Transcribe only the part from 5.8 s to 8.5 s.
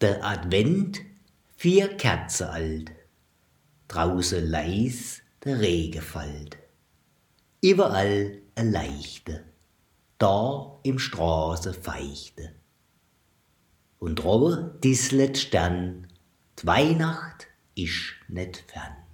fällt. Überall